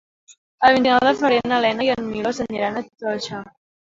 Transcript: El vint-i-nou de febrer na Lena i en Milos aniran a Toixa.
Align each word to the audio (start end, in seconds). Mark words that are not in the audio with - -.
El 0.67 0.71
vint-i-nou 0.77 1.01
de 1.07 1.11
febrer 1.19 1.37
na 1.51 1.59
Lena 1.67 1.85
i 1.87 1.91
en 1.95 2.03
Milos 2.13 2.39
aniran 2.47 2.79
a 2.79 2.83
Toixa. 3.05 3.43